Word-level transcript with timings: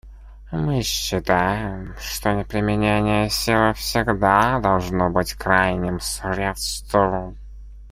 Мы 0.51 0.81
считаем, 0.81 1.93
что 1.99 2.43
применение 2.45 3.29
силы 3.29 3.75
всегда 3.75 4.59
должно 4.59 5.11
быть 5.11 5.35
крайним 5.35 5.99
средством. 5.99 7.37